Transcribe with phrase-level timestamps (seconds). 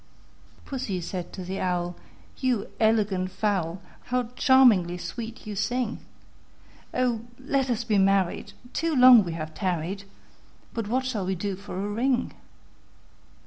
[0.01, 0.59] II.
[0.65, 1.95] Pussy said to the Owl,
[2.37, 5.99] "You elegant fowl, How charmingly sweet you sing!
[6.91, 7.21] Oh!
[7.37, 10.05] let us be married; too long we have tarried:
[10.73, 12.33] But what shall we do for a ring?"